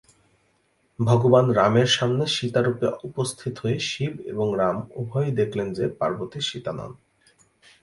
ভগবান 0.99 1.45
রামের 1.51 1.89
সামনে 1.97 2.25
সীতা 2.35 2.61
রূপে 2.61 2.87
উপস্থিত 3.03 3.53
হয়ে 3.63 3.77
শিব 3.89 4.13
এবং 4.31 4.47
রাম 4.57 4.77
উভয়েই 5.01 5.37
দেখলেন 5.39 5.67
যে 5.77 5.85
পার্বতী 5.99 6.39
সীতা 6.49 6.71
নন। 6.73 6.91